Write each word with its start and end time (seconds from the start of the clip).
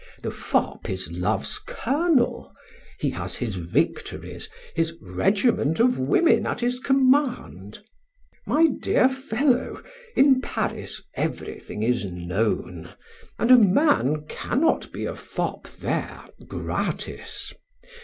The 0.23 0.31
fop 0.31 0.89
is 0.89 1.11
love's 1.11 1.59
colonel; 1.63 2.55
he 2.97 3.11
has 3.11 3.35
his 3.35 3.57
victories, 3.57 4.49
his 4.73 4.97
regiment 4.99 5.79
of 5.79 5.99
women 5.99 6.47
at 6.47 6.59
his 6.61 6.79
command. 6.79 7.83
My 8.47 8.65
dear 8.81 9.07
fellow, 9.07 9.83
in 10.15 10.41
Paris 10.41 11.03
everything 11.13 11.83
is 11.83 12.03
known, 12.03 12.89
and 13.37 13.51
a 13.51 13.57
man 13.57 14.25
cannot 14.27 14.91
be 14.91 15.05
a 15.05 15.15
fop 15.15 15.67
there 15.69 16.23
gratis. 16.47 17.53